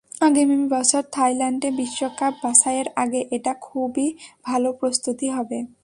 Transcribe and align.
আগামী 0.21 0.57
বছর 0.73 1.03
থাইল্যান্ডে 1.13 1.69
বিশ্বকাপ 1.79 2.33
বাছাইয়ের 2.43 2.87
আগে 2.95 3.21
এটা 3.31 3.53
খুবই 3.67 4.07
ভালো 4.45 4.69
প্রস্তুতি 4.79 5.27
হবে। 5.35 5.57